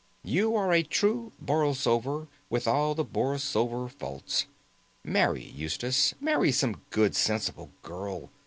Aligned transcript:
You 0.23 0.55
are 0.55 0.73
a 0.73 0.81
true 0.81 1.31
Borlsover, 1.39 2.27
with 2.49 2.67
all 2.67 2.95
the 2.95 3.05
Borlsover 3.05 3.87
faults. 3.87 4.47
Marry, 5.03 5.43
Eustace. 5.43 6.15
Marry 6.19 6.51
some 6.51 6.81
good, 6.89 7.15
sensible 7.15 7.69
girl. 7.83 8.31